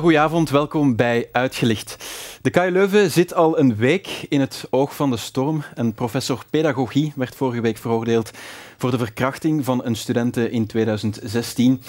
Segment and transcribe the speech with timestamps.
[0.00, 1.96] Goedenavond, welkom bij Uitgelicht.
[2.42, 5.64] De KU Leuven zit al een week in het oog van de storm.
[5.74, 8.30] Een professor pedagogie werd vorige week veroordeeld
[8.76, 11.82] voor de verkrachting van een studente in 2016.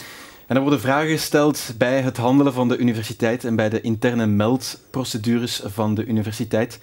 [0.47, 4.25] En er worden vragen gesteld bij het handelen van de universiteit en bij de interne
[4.25, 6.79] meldprocedures van de universiteit.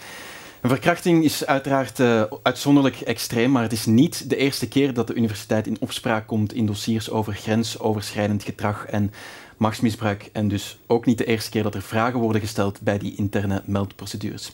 [0.60, 5.06] Een verkrachting is uiteraard uh, uitzonderlijk extreem, maar het is niet de eerste keer dat
[5.06, 9.12] de universiteit in opspraak komt in dossiers over grensoverschrijdend gedrag en
[9.58, 10.30] machtsmisbruik.
[10.32, 13.62] En dus ook niet de eerste keer dat er vragen worden gesteld bij die interne
[13.64, 14.52] meldprocedures.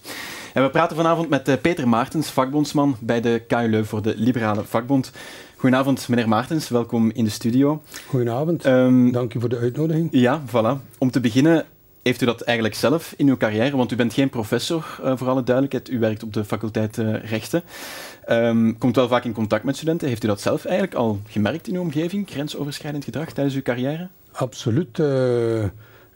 [0.52, 4.14] En we praten vanavond met uh, Peter Maartens, vakbondsman bij de KU Leuven voor de
[4.16, 5.12] Liberale Vakbond.
[5.56, 6.68] Goedenavond, meneer Maartens.
[6.68, 7.82] Welkom in de studio.
[8.06, 8.66] Goedenavond.
[8.66, 10.08] Um, Dank u voor de uitnodiging.
[10.10, 10.98] Ja, voilà.
[10.98, 11.64] Om te beginnen,
[12.02, 13.76] heeft u dat eigenlijk zelf in uw carrière?
[13.76, 15.90] Want u bent geen professor, uh, voor alle duidelijkheid.
[15.90, 17.62] U werkt op de faculteit uh, Rechten.
[18.28, 20.08] Um, komt wel vaak in contact met studenten.
[20.08, 24.08] Heeft u dat zelf eigenlijk al gemerkt in uw omgeving, grensoverschrijdend gedrag tijdens uw carrière?
[24.34, 25.00] Absoluut.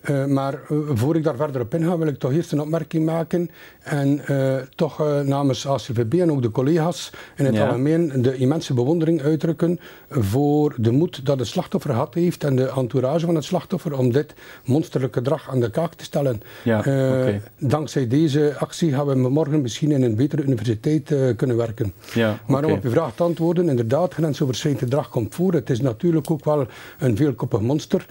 [0.05, 2.61] Uh, uh, maar uh, voor ik daar verder op inga, wil ik toch eerst een
[2.61, 3.51] opmerking maken.
[3.83, 7.67] En uh, toch namens ACVB en ook de collega's in het ja.
[7.67, 12.73] algemeen de immense bewondering uitdrukken voor de moed dat het slachtoffer gehad heeft en de
[12.77, 16.43] entourage van het slachtoffer om dit monsterlijk gedrag aan de kaak te stellen.
[16.65, 17.43] Ja, okay.
[17.59, 21.93] Dankzij deze actie gaan we morgen misschien in een betere universiteit kunnen werken.
[22.15, 22.71] Ja, maar okay.
[22.71, 25.53] om op uw vraag te antwoorden, inderdaad, grensoverschrijdend gedrag komt voor.
[25.53, 26.67] Het is natuurlijk ook wel
[26.99, 28.07] een veelkoppig monster.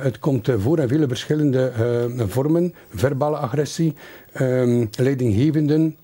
[0.00, 2.74] het komt voor in vele verschillende uh, vormen.
[2.94, 3.94] Verbale agressie,
[4.40, 5.96] um, leidinggevenden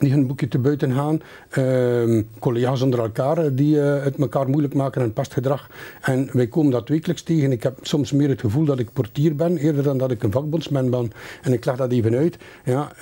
[0.00, 1.20] die hun boekje te buiten gaan.
[1.58, 5.70] Uh, collega's onder elkaar die uh, het elkaar moeilijk maken en pastgedrag.
[6.00, 7.52] En wij komen dat wekelijks tegen.
[7.52, 10.32] Ik heb soms meer het gevoel dat ik portier ben, eerder dan dat ik een
[10.32, 11.12] vakbondsman ben.
[11.42, 12.36] En ik leg dat even uit.
[12.64, 12.92] Ja,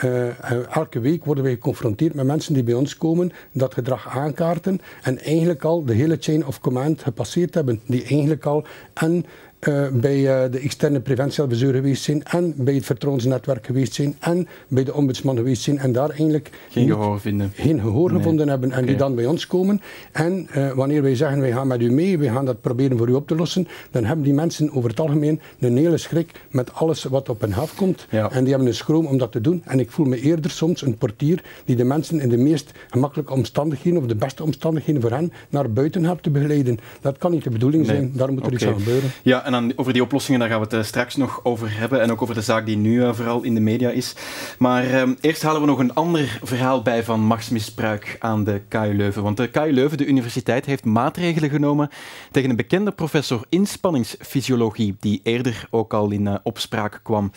[0.70, 5.18] elke week worden wij geconfronteerd met mensen die bij ons komen, dat gedrag aankaarten en
[5.18, 7.80] eigenlijk al de hele chain of command gepasseerd hebben.
[7.86, 9.24] Die eigenlijk al en
[9.60, 14.48] uh, bij uh, de externe preventieadviseur geweest zijn en bij het vertrouwensnetwerk geweest zijn en
[14.68, 17.52] bij de ombudsman geweest zijn en daar eigenlijk geen gehoor vinden.
[17.54, 18.18] Geen gehoor nee.
[18.18, 18.88] gevonden hebben en okay.
[18.88, 19.80] die dan bij ons komen.
[20.12, 23.08] En uh, wanneer wij zeggen wij gaan met u mee, wij gaan dat proberen voor
[23.08, 26.74] u op te lossen, dan hebben die mensen over het algemeen een hele schrik met
[26.74, 28.06] alles wat op hen afkomt.
[28.10, 28.30] Ja.
[28.30, 29.62] En die hebben een schroom om dat te doen.
[29.64, 33.32] En ik voel me eerder soms een portier die de mensen in de meest gemakkelijke
[33.32, 36.78] omstandigheden of de beste omstandigheden voor hen naar buiten helpt te begeleiden.
[37.00, 37.96] Dat kan niet de bedoeling nee.
[37.96, 38.12] zijn.
[38.14, 38.54] Daar moet er okay.
[38.54, 39.10] iets aan gebeuren.
[39.22, 42.00] Ja, en dan over die oplossingen daar gaan we het uh, straks nog over hebben.
[42.00, 44.14] En ook over de zaak die nu uh, vooral in de media is.
[44.58, 48.96] Maar uh, eerst halen we nog een ander verhaal bij van machtsmisbruik aan de KU
[48.96, 49.22] Leuven.
[49.22, 51.90] Want de KU Leuven, de universiteit, heeft maatregelen genomen
[52.30, 57.32] tegen een bekende professor inspanningsfysiologie, die eerder ook al in opspraak kwam.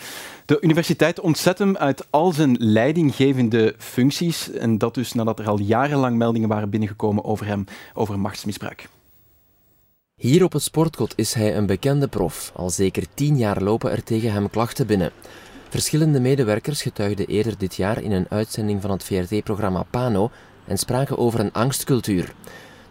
[0.46, 4.50] De universiteit ontzet hem uit al zijn leidinggevende functies.
[4.50, 8.88] En dat dus nadat er al jarenlang meldingen waren binnengekomen over hem, over machtsmisbruik.
[10.16, 12.52] Hier op het sportkot is hij een bekende prof.
[12.54, 15.10] Al zeker tien jaar lopen er tegen hem klachten binnen.
[15.68, 20.30] Verschillende medewerkers getuigden eerder dit jaar in een uitzending van het VRT-programma Pano
[20.66, 22.34] en spraken over een angstcultuur.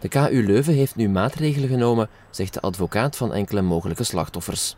[0.00, 4.76] De KU Leuven heeft nu maatregelen genomen, zegt de advocaat van enkele mogelijke slachtoffers.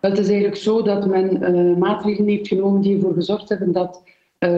[0.00, 4.02] Het is eigenlijk zo dat men uh, maatregelen heeft genomen die ervoor gezorgd hebben dat
[4.38, 4.50] uh,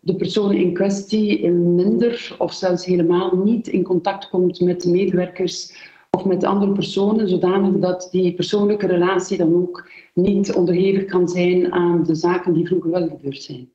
[0.00, 5.72] de persoon in kwestie minder of zelfs helemaal niet in contact komt met de medewerkers
[6.14, 11.72] of met andere personen, zodanig dat die persoonlijke relatie dan ook niet onderhevig kan zijn
[11.72, 13.68] aan de zaken die vroeger wel gebeurd zijn.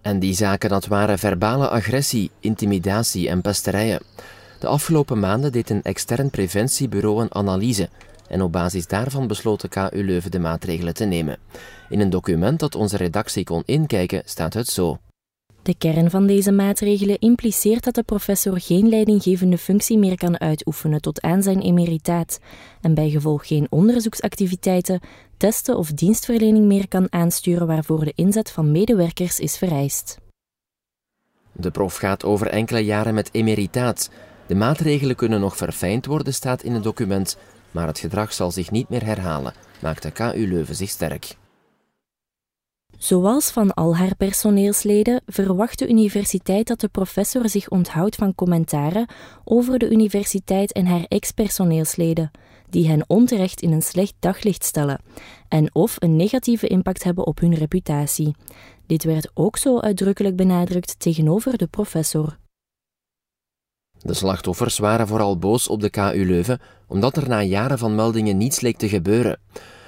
[0.00, 4.00] En die zaken, dat waren verbale agressie, intimidatie en pesterijen.
[4.60, 7.88] De afgelopen maanden deed een extern preventiebureau een analyse
[8.28, 11.38] en op basis daarvan besloot de KU Leuven de maatregelen te nemen.
[11.88, 14.98] In een document dat onze redactie kon inkijken staat het zo.
[15.62, 21.00] De kern van deze maatregelen impliceert dat de professor geen leidinggevende functie meer kan uitoefenen
[21.00, 22.38] tot aan zijn emeritaat
[22.80, 25.00] en bijgevolg geen onderzoeksactiviteiten,
[25.36, 30.18] testen of dienstverlening meer kan aansturen waarvoor de inzet van medewerkers is vereist.
[31.52, 34.10] De prof gaat over enkele jaren met emeritaat.
[34.46, 37.36] De maatregelen kunnen nog verfijnd worden, staat in het document,
[37.70, 41.36] maar het gedrag zal zich niet meer herhalen, maakt de KU Leuven zich sterk.
[43.02, 49.06] Zoals van al haar personeelsleden verwacht de universiteit dat de professor zich onthoudt van commentaren
[49.44, 52.30] over de universiteit en haar ex-personeelsleden,
[52.70, 55.00] die hen onterecht in een slecht daglicht stellen
[55.48, 58.34] en of een negatieve impact hebben op hun reputatie.
[58.86, 62.38] Dit werd ook zo uitdrukkelijk benadrukt tegenover de professor.
[63.98, 68.36] De slachtoffers waren vooral boos op de KU Leuven, omdat er na jaren van meldingen
[68.36, 69.40] niets leek te gebeuren.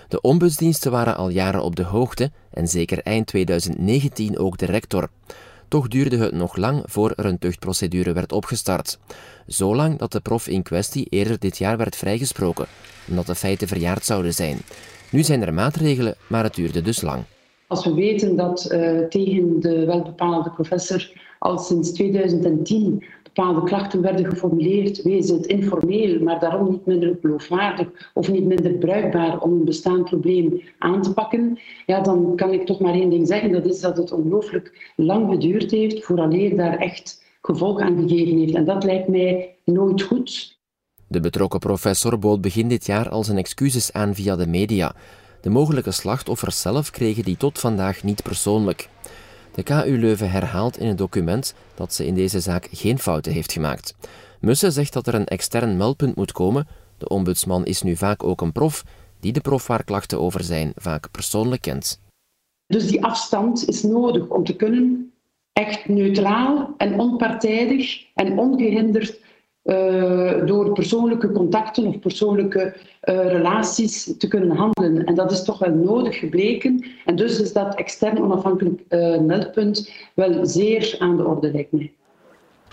[0.09, 5.09] De ombudsdiensten waren al jaren op de hoogte en zeker eind 2019 ook de rector.
[5.69, 8.99] Toch duurde het nog lang voor er een tuchtprocedure werd opgestart.
[9.47, 12.67] Zolang dat de prof in kwestie eerder dit jaar werd vrijgesproken,
[13.09, 14.59] omdat de feiten verjaard zouden zijn.
[15.11, 17.23] Nu zijn er maatregelen, maar het duurde dus lang.
[17.67, 23.05] Als we weten dat uh, tegen de welbepaalde professor al sinds 2010
[23.35, 28.73] bepaalde klachten werden geformuleerd, wees het informeel, maar daarom niet minder geloofwaardig of niet minder
[28.73, 33.11] bruikbaar om een bestaand probleem aan te pakken, ja, dan kan ik toch maar één
[33.11, 38.09] ding zeggen, dat is dat het ongelooflijk lang geduurd heeft vooraleer daar echt gevolg aan
[38.09, 38.55] gegeven heeft.
[38.55, 40.59] En dat lijkt mij nooit goed.
[41.07, 44.95] De betrokken professor bood begin dit jaar al zijn excuses aan via de media.
[45.41, 48.89] De mogelijke slachtoffers zelf kregen die tot vandaag niet persoonlijk.
[49.55, 53.53] De KU Leuven herhaalt in het document dat ze in deze zaak geen fouten heeft
[53.53, 53.95] gemaakt.
[54.41, 56.67] Mussen zegt dat er een extern meldpunt moet komen.
[56.99, 58.85] De ombudsman is nu vaak ook een prof
[59.21, 62.01] die de prof waar klachten over zijn vaak persoonlijk kent.
[62.67, 65.13] Dus die afstand is nodig om te kunnen
[65.53, 69.21] echt neutraal en onpartijdig en ongehinderd
[69.65, 75.05] uh, door persoonlijke contacten of persoonlijke uh, relaties te kunnen handelen.
[75.05, 76.85] En dat is toch wel nodig gebleken.
[77.05, 81.93] En dus is dat extern onafhankelijk uh, meldpunt wel zeer aan de orde, lijkt mij.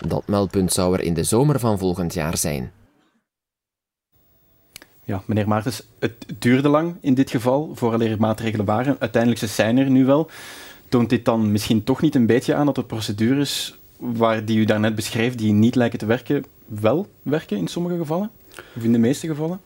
[0.06, 2.72] Dat meldpunt zou er in de zomer van volgend jaar zijn.
[5.04, 8.96] Ja, meneer Maartens, het duurde lang in dit geval, vooraleer er maatregelen waren.
[8.98, 10.30] Uiteindelijk zijn er nu wel.
[10.88, 14.64] Toont dit dan misschien toch niet een beetje aan dat de procedures waar die u
[14.64, 16.44] daarnet beschreef, die niet lijken te werken,
[16.80, 18.30] wel werken in sommige gevallen?
[18.76, 19.60] Of in de meeste gevallen?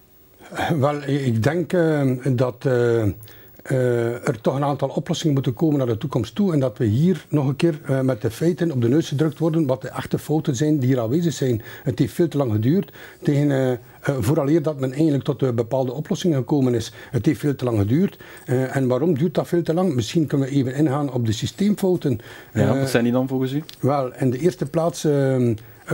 [0.78, 5.86] Wel, ik denk uh, dat uh, uh, er toch een aantal oplossingen moeten komen naar
[5.86, 6.52] de toekomst toe.
[6.52, 9.66] En dat we hier nog een keer met de feiten op de neus gedrukt worden.
[9.66, 11.62] Wat de echte fouten zijn die hier aanwezig zijn.
[11.82, 12.92] Het heeft veel te lang geduurd.
[13.22, 16.92] Tegen, vooraleer dat men eigenlijk tot bepaalde oplossingen gekomen is.
[17.10, 18.18] Het heeft veel te lang geduurd.
[18.46, 19.94] en waarom duurt dat veel te lang?
[19.94, 22.18] Misschien kunnen we even ingaan op de systeemfouten.
[22.52, 23.62] Ja, wat zijn die dan volgens u?
[23.80, 25.04] Wel, in de eerste plaats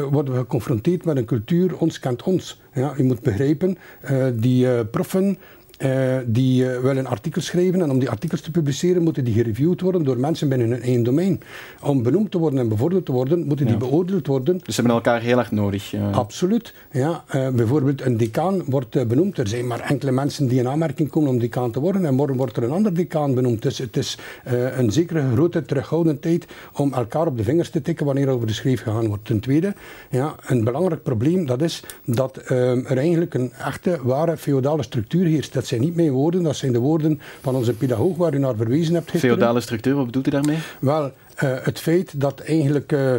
[0.01, 2.61] worden we geconfronteerd met een cultuur, ons kent ons.
[2.75, 3.79] Ja, je moet begrijpen,
[4.11, 5.39] uh, die uh, proffen
[5.85, 9.81] uh, die uh, willen artikels schrijven en om die artikels te publiceren moeten die gereviewd
[9.81, 11.41] worden door mensen binnen hun eigen domein.
[11.81, 14.59] Om benoemd te worden en bevorderd te worden, moeten die beoordeeld worden.
[14.59, 15.95] Dus ze hebben elkaar heel erg nodig.
[16.13, 16.75] Absoluut.
[16.91, 19.39] Ja, uh, bijvoorbeeld een decaan wordt benoemd.
[19.39, 22.37] Er zijn maar enkele mensen die in aanmerking komen om decaan te worden en morgen
[22.37, 23.63] wordt er een ander decaan benoemd.
[23.63, 24.19] Dus het is
[24.77, 28.83] een zekere grote terughoudendheid om elkaar op de vingers te tikken wanneer over de schreef
[28.83, 29.25] gegaan wordt.
[29.25, 29.75] Ten tweede,
[30.11, 35.53] ja, een belangrijk probleem dat is dat er eigenlijk een echte, ware feodale structuur heerst.
[35.53, 38.57] Dat zijn niet mijn woorden, dat zijn de woorden van onze pedagoog waar u naar
[38.57, 39.37] verwezen hebt gisteren.
[39.37, 40.59] Feodale structuur, wat bedoelt u daarmee?
[40.81, 41.13] Wel,
[41.47, 43.15] het feit dat eigenlijk, uh,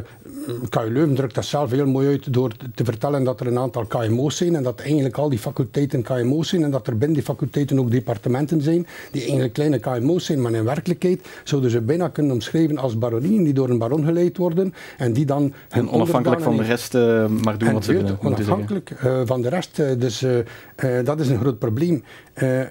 [0.69, 3.85] KU Leuven drukt dat zelf heel mooi uit door te vertellen dat er een aantal
[3.85, 7.23] KMO's zijn en dat eigenlijk al die faculteiten KMO's zijn en dat er binnen die
[7.25, 12.07] faculteiten ook departementen zijn die eigenlijk kleine KMO's zijn, maar in werkelijkheid zouden ze bijna
[12.07, 15.53] kunnen omschrijven als baronieën die door een baron geleid worden en die dan...
[15.69, 18.17] En onafhankelijk van de rest uh, maar doen wat ze willen.
[18.21, 18.91] Onafhankelijk
[19.25, 20.25] van de rest, dus
[21.03, 22.03] dat is een groot probleem.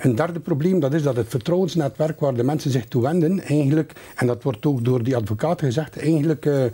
[0.00, 3.92] een derde probleem, dat is dat het vertrouwensnetwerk waar de mensen zich toe wenden, eigenlijk,
[4.16, 6.70] en dat wordt ook door die advocaten gezegd, eigenlijk uh, uh,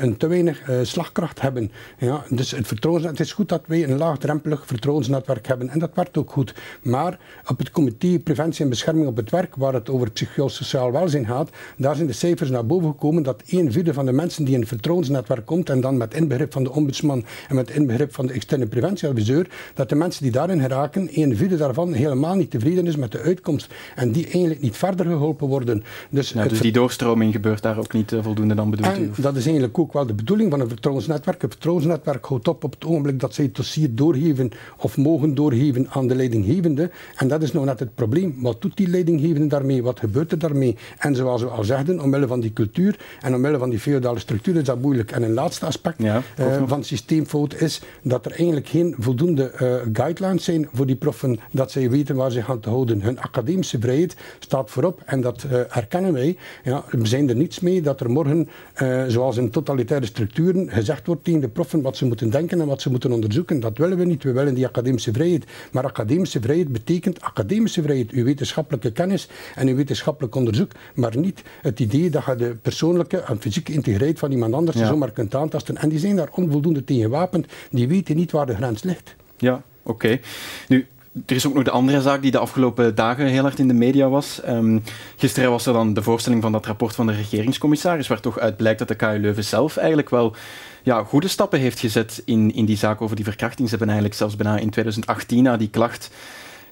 [0.00, 1.70] een te weinig uh, slagkracht hebben.
[1.98, 5.90] Ja, dus het, vertrouwens, het is goed dat wij een laagdrempelig vertrouwensnetwerk hebben en dat
[5.94, 6.54] werkt ook goed.
[6.82, 11.26] Maar op het comité Preventie en Bescherming op het Werk, waar het over psychosociaal welzijn
[11.26, 14.54] gaat, daar zijn de cijfers naar boven gekomen dat een vierde van de mensen die
[14.54, 18.26] in een vertrouwensnetwerk komt en dan met inbegrip van de ombudsman en met inbegrip van
[18.26, 22.86] de externe preventieadviseur, dat de mensen die daarin geraken, een vierde daarvan helemaal niet tevreden
[22.86, 25.82] is met de uitkomst en die eigenlijk niet verder geholpen worden.
[26.10, 29.22] Dus, ja, dus die doorstroming gebeurt daar ook niet uh, voldoende dan bedoelt en u?
[29.22, 31.42] dat is eigenlijk ook wel de bedoeling van een vertrouwensnetwerk.
[31.42, 35.86] Een vertrouwensnetwerk houdt op op het ogenblik dat zij het dossier doorgeven of mogen doorgeven
[35.90, 36.90] aan de leidinggevende.
[37.16, 38.34] En dat is nou net het probleem.
[38.40, 39.82] Wat doet die leidinggevende daarmee?
[39.82, 40.76] Wat gebeurt er daarmee?
[40.98, 44.56] En zoals we al zeiden, omwille van die cultuur en omwille van die feodale structuur
[44.56, 45.10] is dat moeilijk.
[45.10, 49.74] En een laatste aspect ja, uh, van systeemfout is dat er eigenlijk geen voldoende uh,
[49.92, 53.02] guidelines zijn voor die proffen, dat zij weten waar ze gaan te houden.
[53.02, 56.36] Hun academische vrijheid staat voorop en dat uh, herkennen wij.
[56.64, 58.48] Ja, we zijn er niets mee dat er morgen,
[58.82, 62.66] uh, zoals in totalitaire structuren, gezegd wordt tegen de proffen wat ze moeten denken en
[62.66, 63.60] wat ze moeten onderzoeken.
[63.60, 64.22] Dat willen we niet.
[64.22, 65.44] We willen die academische vrijheid.
[65.72, 71.42] Maar academische vrijheid betekent academische vrijheid, uw wetenschappelijke kennis en uw wetenschappelijk onderzoek, maar niet
[71.62, 74.86] het idee dat je de persoonlijke en fysieke integriteit van iemand anders ja.
[74.86, 75.76] zomaar kunt aantasten.
[75.76, 77.46] En die zijn daar onvoldoende tegen gewapend.
[77.70, 79.14] Die weten niet waar de grens ligt.
[79.36, 79.90] Ja, oké.
[79.90, 80.20] Okay.
[80.68, 80.86] Nu,
[81.26, 83.74] er is ook nog de andere zaak die de afgelopen dagen heel hard in de
[83.74, 84.40] media was.
[84.48, 84.82] Um,
[85.16, 88.56] gisteren was er dan de voorstelling van dat rapport van de regeringscommissaris, waar toch uit
[88.56, 90.34] blijkt dat de KU Leuven zelf eigenlijk wel
[90.82, 93.68] ja, goede stappen heeft gezet in, in die zaak over die verkrachting.
[93.68, 96.10] Ze hebben eigenlijk zelfs bijna in 2018 na die klacht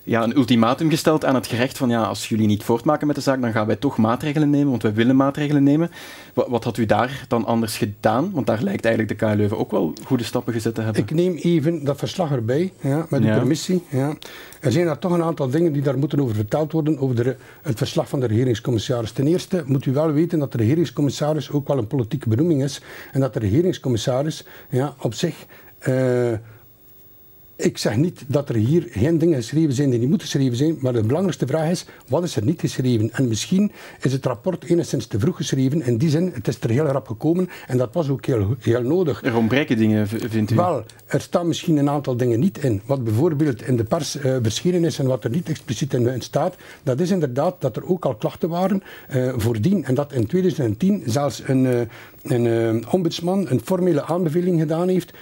[0.04, 3.23] ja, een ultimatum gesteld aan het gerecht van ja, als jullie niet voortmaken met de
[3.23, 5.90] zaak, dan gaan wij toch maatregelen nemen, want wij willen maatregelen nemen.
[6.35, 8.30] Wat, wat had u daar dan anders gedaan?
[8.33, 11.02] Want daar lijkt eigenlijk de KLeuven Leuven ook wel goede stappen gezet te hebben.
[11.02, 13.35] Ik neem even dat verslag erbij, ja, met de ja.
[13.35, 13.85] permissie.
[13.88, 14.16] Ja.
[14.61, 17.37] Er zijn daar toch een aantal dingen die daar moeten over verteld worden, over de,
[17.62, 19.12] het verslag van de regeringscommissaris.
[19.12, 22.83] Ten eerste moet u wel weten dat de regeringscommissaris ook wel een politieke benoeming is
[23.12, 25.47] en dat de regeringscommissaris ja, op zich...
[25.88, 26.33] Uh,
[27.61, 30.76] ik zeg niet dat er hier geen dingen geschreven zijn die niet moeten geschreven zijn,
[30.81, 33.12] maar de belangrijkste vraag is, wat is er niet geschreven?
[33.12, 36.71] En misschien is het rapport enigszins te vroeg geschreven, in die zin, het is er
[36.71, 39.23] heel rap gekomen en dat was ook heel, heel nodig.
[39.23, 40.55] Er ontbreken dingen, vindt u?
[40.55, 42.81] Wel, er staan misschien een aantal dingen niet in.
[42.87, 46.57] Wat bijvoorbeeld in de pers uh, verschenen is en wat er niet expliciet in, staat,
[46.83, 48.83] dat is inderdaad dat er ook al klachten waren
[49.14, 51.81] uh, voordien en dat in 2010 zelfs een, uh,
[52.23, 55.12] een ombudsman een formele aanbeveling gedaan heeft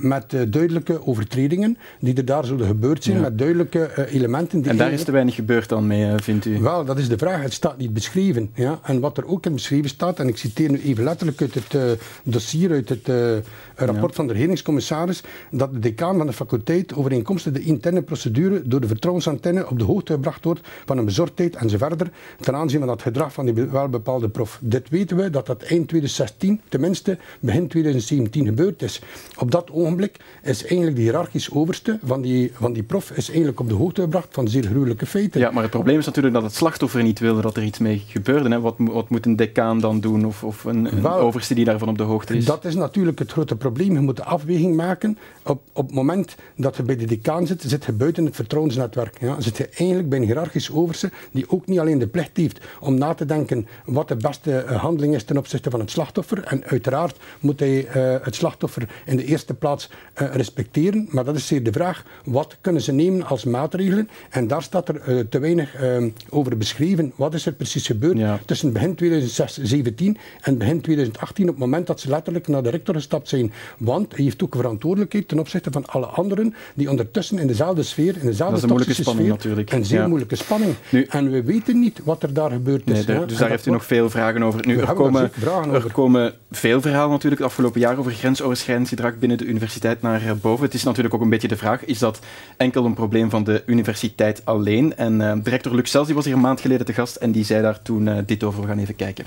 [0.00, 1.63] met duidelijke overtredingen
[2.00, 4.60] die er daar zullen gebeurd zijn, met duidelijke uh, elementen.
[4.60, 6.58] Die en daar is te weinig gebeurd dan mee, uh, vindt u?
[6.60, 7.42] Wel, dat is de vraag.
[7.42, 8.50] Het staat niet beschreven.
[8.54, 8.78] Ja?
[8.82, 11.74] En wat er ook in beschreven staat, en ik citeer nu even letterlijk uit het
[11.74, 11.82] uh,
[12.22, 13.08] dossier, uit het
[13.76, 14.16] rapport ja.
[14.16, 18.86] van de regeringscommissaris, dat de decaan van de faculteit overeenkomstig de interne procedure door de
[18.86, 22.88] vertrouwensantenne op de hoogte gebracht wordt van een bezorgdheid en zo verder ten aanzien van
[22.88, 24.58] dat gedrag van die welbepaalde prof.
[24.62, 29.00] Dit weten we dat dat eind 2016, tenminste begin 2017 gebeurd is.
[29.38, 33.60] Op dat ogenblik is eigenlijk de hiërarchisch overste van die, van die prof is eigenlijk
[33.60, 35.40] op de hoogte gebracht van zeer gruwelijke feiten.
[35.40, 38.02] Ja, maar het probleem is natuurlijk dat het slachtoffer niet wilde dat er iets mee
[38.08, 38.48] gebeurde.
[38.48, 38.60] Hè?
[38.60, 41.88] Wat, wat moet een decaan dan doen of, of een, een Wel, overste die daarvan
[41.88, 42.44] op de hoogte is?
[42.44, 43.92] Dat is natuurlijk het grote probleem.
[43.92, 45.18] Je moet de afweging maken.
[45.42, 49.20] Op, op het moment dat je bij de decaan zit, zit je buiten het vertrouwensnetwerk.
[49.20, 49.40] Ja?
[49.40, 52.94] Zit je eigenlijk bij een hiërarchisch overste die ook niet alleen de plicht heeft om
[52.98, 56.44] na te denken wat de beste eh, handeling is ten opzichte van het slachtoffer.
[56.44, 59.90] En uiteraard moet hij uh, het slachtoffer in de eerste plaats
[60.22, 61.08] uh, respecteren.
[61.10, 64.08] Maar dat is de vraag, wat kunnen ze nemen als maatregelen?
[64.30, 67.12] En daar staat er uh, te weinig uh, over beschreven.
[67.16, 68.38] Wat is er precies gebeurd ja.
[68.46, 72.94] tussen begin 2017 en begin 2018, op het moment dat ze letterlijk naar de rector
[72.94, 73.52] gestapt zijn.
[73.78, 78.16] Want hij heeft ook verantwoordelijkheid ten opzichte van alle anderen die ondertussen in dezelfde sfeer,
[78.20, 79.72] in dezelfde dat is een moeilijke spanning sfeer, natuurlijk.
[79.72, 80.06] Een zeer ja.
[80.06, 80.74] moeilijke spanning.
[80.90, 83.06] Nu, en we weten niet wat er daar gebeurd is.
[83.06, 84.66] Nee, de, dus daar heeft u nog veel vragen over.
[84.66, 85.30] Nu, er komen,
[85.72, 90.36] er komen veel verhalen natuurlijk het afgelopen jaar over grensoverschrijdend gedrag binnen de universiteit naar
[90.40, 90.64] boven.
[90.64, 92.20] Het is natuurlijk ook een beetje de vraag, is dat
[92.56, 94.96] enkel een probleem van de universiteit alleen?
[94.96, 97.82] En uh, directeur die was hier een maand geleden te gast en die zei daar
[97.82, 98.60] toen uh, dit over.
[98.60, 99.26] We gaan even kijken.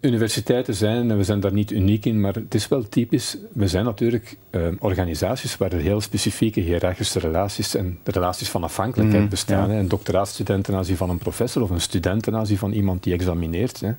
[0.00, 3.36] Universiteiten zijn, en we zijn daar niet uniek in, maar het is wel typisch.
[3.52, 9.22] We zijn natuurlijk uh, organisaties waar er heel specifieke hiërarchische relaties en relaties van afhankelijkheid
[9.22, 9.70] mm, bestaan.
[9.70, 9.78] Ja.
[9.78, 13.12] Een doctoraatstudent ten aanzien van een professor of een student ten aanzien van iemand die
[13.12, 13.80] examineert.
[13.80, 13.92] Hè.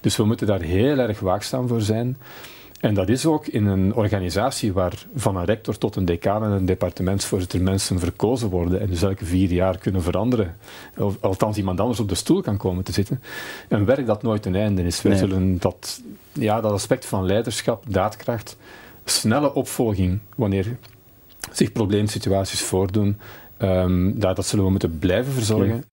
[0.00, 2.16] Dus we moeten daar heel erg waakzaam voor zijn.
[2.82, 6.50] En dat is ook in een organisatie waar van een rector tot een decaan en
[6.50, 10.56] een departementsvoorzitter mensen verkozen worden en dus elke vier jaar kunnen veranderen,
[10.98, 13.22] of althans iemand anders op de stoel kan komen te zitten,
[13.68, 15.02] een werk dat nooit een einde is.
[15.02, 15.20] Wij nee.
[15.20, 18.56] zullen dat, ja, dat aspect van leiderschap, daadkracht,
[19.04, 20.76] snelle opvolging wanneer
[21.52, 23.18] zich probleemsituaties voordoen,
[23.58, 25.84] um, dat, dat zullen we moeten blijven verzorgen.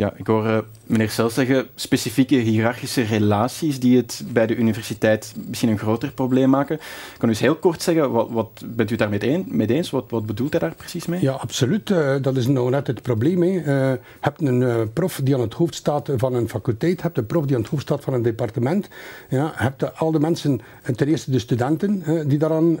[0.00, 5.34] Ja, ik hoor uh, meneer Sels zeggen, specifieke hiërarchische relaties die het bij de universiteit
[5.46, 6.78] misschien een groter probleem maken.
[7.18, 9.90] Kan u eens heel kort zeggen, wat, wat bent u een, mee eens?
[9.90, 11.20] Wat, wat bedoelt hij daar precies mee?
[11.22, 11.90] Ja, absoluut.
[11.90, 13.44] Uh, dat is nou net het probleem.
[13.44, 17.18] Je uh, hebt een uh, prof die aan het hoofd staat van een faculteit, hebt
[17.18, 18.88] een prof die aan het hoofd staat van een departement.
[19.28, 20.60] Ja, hebt al de mensen,
[20.96, 22.78] ten eerste de studenten, die daaraan,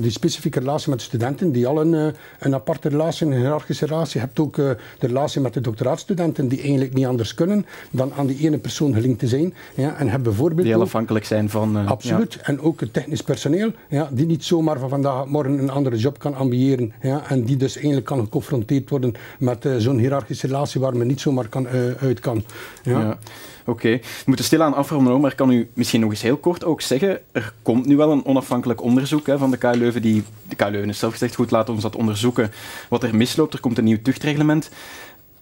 [0.00, 4.20] die specifieke relatie met de studenten, die al een, een aparte relatie, een hiërarchische relatie.
[4.20, 8.26] Je hebt ook de relatie met de doctoraatstudenten die eigenlijk niet anders kunnen dan aan
[8.26, 9.54] die ene persoon gelinkt te zijn.
[9.74, 11.78] Ja, en hebben bijvoorbeeld die heel afhankelijk zijn van...
[11.78, 12.32] Uh, absoluut.
[12.32, 12.40] Ja.
[12.42, 15.96] En ook het technisch personeel, ja, die niet zomaar van vandaag op morgen een andere
[15.96, 16.92] job kan ambiëren.
[17.02, 21.06] Ja, en die dus eigenlijk kan geconfronteerd worden met uh, zo'n hiërarchische relatie waar men
[21.06, 22.44] niet zomaar kan, uh, uit kan.
[22.82, 23.00] Ja.
[23.00, 23.18] ja.
[23.64, 23.98] Oké, okay.
[24.00, 27.52] we moeten stilaan afronden, maar kan u misschien nog eens heel kort ook zeggen, er
[27.62, 30.88] komt nu wel een onafhankelijk onderzoek hè, van de KU Leuven, die, de KU Leuven
[30.88, 32.50] is zelf gezegd, goed, laten we ons dat onderzoeken
[32.88, 33.54] wat er misloopt.
[33.54, 34.70] Er komt een nieuw tuchtreglement.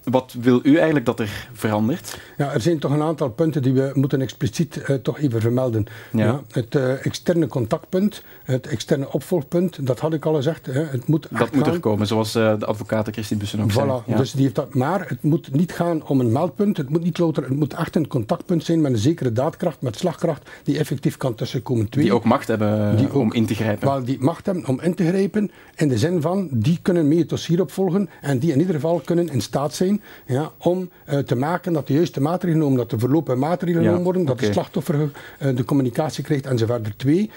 [0.05, 2.19] Wat wil u eigenlijk dat er verandert?
[2.37, 5.87] Ja, er zijn toch een aantal punten die we moeten expliciet uh, toch even vermelden.
[6.13, 6.25] Ja.
[6.25, 10.67] ja het uh, externe contactpunt, het externe opvolgpunt, dat had ik al gezegd.
[10.67, 10.85] Hè.
[10.85, 14.03] Het moet dat moet er komen, zoals uh, de advocaat Christine Bussen ook voilà, zei.
[14.07, 14.17] Ja.
[14.17, 17.19] Dus die heeft dat, maar het moet niet gaan om een meldpunt, het moet, niet
[17.19, 21.17] louter, het moet echt een contactpunt zijn met een zekere daadkracht, met slagkracht, die effectief
[21.17, 21.89] kan tussenkomen.
[21.89, 23.89] Twee, die ook macht hebben die om ook, in te grijpen.
[23.89, 27.19] Wel, die macht hebben om in te grijpen, in de zin van, die kunnen mee
[27.19, 29.90] het dossier opvolgen en die in ieder geval kunnen in staat zijn
[30.27, 30.91] zijn ja, om
[31.27, 34.53] te maken dat de juiste maatregelen genomen, dat de verlopen maatregelen genomen worden, dat de
[34.53, 35.11] slachtoffer
[35.55, 36.99] de communicatie krijgt enzovoort.
[36.99, 37.31] Twee,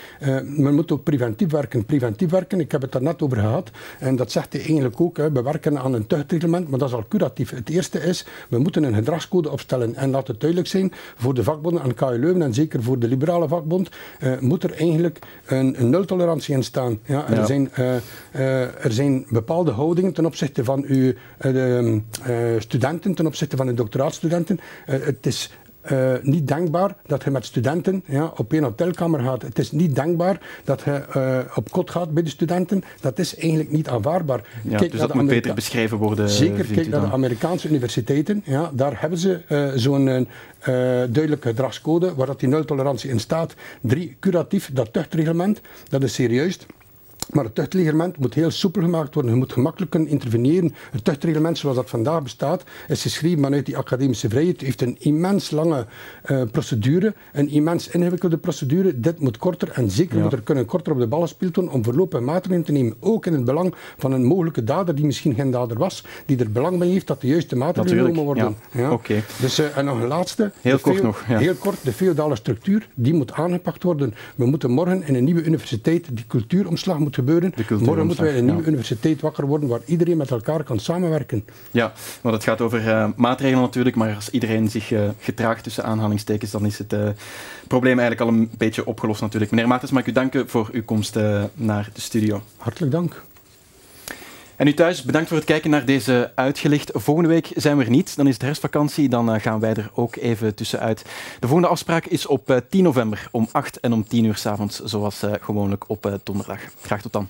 [0.44, 1.86] men moet ook preventief werken.
[1.86, 5.18] Preventief werken, ik heb het daar net over gehad, en dat zegt hij eigenlijk ook,
[5.18, 7.50] hè, we werken aan een tuchtreglement, maar dat is al curatief.
[7.50, 11.44] Het eerste is, we moeten een gedragscode opstellen en laat het duidelijk zijn, voor de
[11.44, 13.90] vakbonden aan KU Leuven en zeker voor de liberale vakbond,
[14.40, 17.00] moet er eigenlijk een, een nultolerantie in staan.
[17.06, 17.72] Ja, er, Zijn,
[18.32, 21.14] er zijn bepaalde houdingen ten opzichte van uw
[22.58, 24.60] studenten, ten opzichte van uw doctoraatstudenten.
[24.86, 25.52] het is
[25.92, 29.42] uh, niet denkbaar dat je met studenten ja, op één hotelkamer gaat.
[29.42, 32.84] Het is niet denkbaar dat je uh, op kot gaat bij de studenten.
[33.02, 34.44] Dat is eigenlijk niet aanvaardbaar.
[34.62, 36.30] Ja, kijk dus dat moet beter beschreven worden.
[36.30, 38.42] Zeker, kijk naar de Amerikaanse universiteiten.
[38.46, 40.28] Ja, daar hebben ze uh, zo'n
[41.10, 43.54] duidelijke gedragscode waar dat die nultolerantie in staat.
[43.82, 46.60] Drie, curatief, dat tuchtreglement, dat is serieus.
[47.32, 49.32] Maar het tuchtreglement moet heel soepel gemaakt worden.
[49.32, 50.74] Je moet gemakkelijk kunnen interveneren.
[50.92, 54.56] Het tuchtreglement zoals dat vandaag bestaat, is geschreven vanuit die academische vrijheid.
[54.56, 55.86] Het heeft een immens lange
[56.26, 59.00] uh, procedure, een immens ingewikkelde procedure.
[59.00, 61.84] Dit moet korter en zeker moet er kunnen korter op de ballen gespeeld worden om
[61.84, 62.94] voorlopige maatregelen te nemen.
[63.00, 66.52] Ook in het belang van een mogelijke dader die misschien geen dader was, die er
[66.52, 68.56] belang bij heeft dat de juiste maatregelen genomen worden.
[68.72, 68.80] Ja.
[68.82, 68.92] ja.
[68.92, 69.24] Okay.
[69.42, 70.52] Dus, uh, en nog een laatste.
[70.62, 71.24] Heel kort nog.
[71.28, 71.38] Ja.
[71.38, 74.14] Heel kort, de feodale structuur, die moet aangepakt worden.
[74.36, 77.54] We moeten morgen in een nieuwe universiteit die cultuuromslag moeten gebeuren.
[77.80, 81.46] Morgen moeten wij een nieuwe universiteit wakker worden waar iedereen met elkaar kan samenwerken.
[81.72, 85.84] Ja, want het gaat over uh, maatregelen natuurlijk, maar als iedereen zich uh, gedraagt tussen
[85.84, 87.10] aanhalingstekens, dan is het uh,
[87.68, 89.52] probleem eigenlijk al een beetje opgelost natuurlijk.
[89.52, 91.16] Meneer Maartens, mag ik u danken voor uw komst
[91.54, 92.42] naar de studio.
[92.58, 93.24] Hartelijk dank.
[94.64, 96.92] En u thuis, bedankt voor het kijken naar deze uitgelicht.
[96.94, 100.16] Volgende week zijn we er niet, dan is het herfstvakantie, dan gaan wij er ook
[100.16, 101.06] even tussenuit.
[101.40, 104.80] De volgende afspraak is op 10 november om 8 en om 10 uur s avonds,
[104.80, 106.60] zoals gewoonlijk op donderdag.
[106.82, 107.28] Graag tot dan.